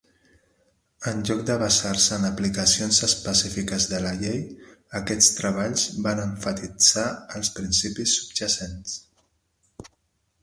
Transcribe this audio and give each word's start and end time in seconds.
En 1.09 1.19
lloc 1.29 1.41
de 1.49 1.57
basar-se 1.63 2.15
en 2.21 2.23
aplicacions 2.29 3.01
específiques 3.07 3.85
de 3.91 3.99
la 4.05 4.13
llei, 4.23 4.39
aquests 5.01 5.29
treballs 5.41 5.83
van 6.07 6.21
emfatitzar 6.23 7.07
els 7.41 7.51
principis 7.59 8.15
subjacents. 8.23 8.97